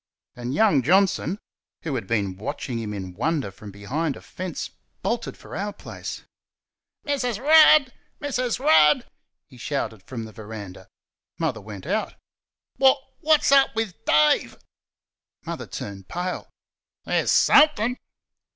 And 0.35 0.55
young 0.55 0.81
Johnson, 0.81 1.37
who 1.83 1.93
had 1.93 2.07
been 2.07 2.35
watching 2.35 2.79
him 2.79 2.91
in 2.91 3.13
wonder 3.13 3.51
from 3.51 3.69
behind 3.69 4.15
a 4.17 4.21
fence, 4.23 4.71
bolted 5.03 5.37
for 5.37 5.55
our 5.55 5.71
place. 5.71 6.23
"Mrs. 7.05 7.37
Rudd! 7.39 7.93
Mrs. 8.19 8.57
Rudd!" 8.59 9.05
he 9.47 9.57
shouted 9.57 10.01
from 10.01 10.25
the 10.25 10.31
verandah. 10.31 10.87
Mother 11.37 11.61
went 11.61 11.85
out. 11.85 12.15
"Wot's 12.79 12.99
wot's 13.21 13.51
up 13.51 13.75
with 13.75 14.03
Dave?" 14.05 14.57
Mother 15.45 15.67
turned 15.67 16.07
pale. 16.07 16.49
"There's 17.05 17.29
SOMETHING 17.29 17.99